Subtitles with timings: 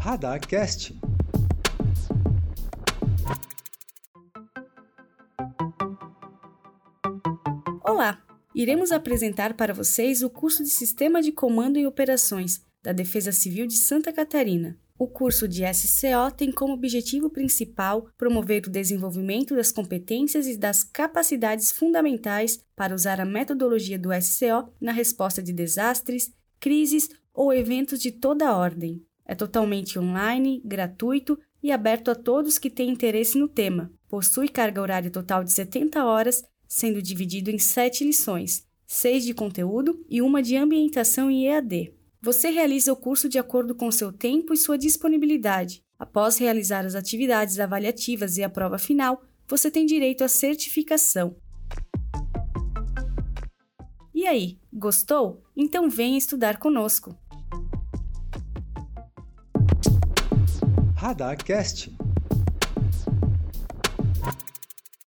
[0.00, 0.98] Radarcast.
[7.84, 8.18] Olá!
[8.54, 13.66] Iremos apresentar para vocês o curso de Sistema de Comando e Operações da Defesa Civil
[13.66, 14.78] de Santa Catarina.
[14.98, 20.82] O curso de SCO tem como objetivo principal promover o desenvolvimento das competências e das
[20.82, 28.00] capacidades fundamentais para usar a metodologia do SCO na resposta de desastres, crises ou eventos
[28.00, 29.04] de toda ordem.
[29.30, 33.88] É totalmente online, gratuito e aberto a todos que têm interesse no tema.
[34.08, 40.04] Possui carga horária total de 70 horas, sendo dividido em 7 lições, 6 de conteúdo
[40.10, 41.94] e uma de ambientação e EAD.
[42.20, 45.84] Você realiza o curso de acordo com seu tempo e sua disponibilidade.
[45.96, 51.36] Após realizar as atividades avaliativas e a prova final, você tem direito à certificação.
[54.12, 55.44] E aí, gostou?
[55.56, 57.16] Então venha estudar conosco!
[61.00, 61.99] Radarcast.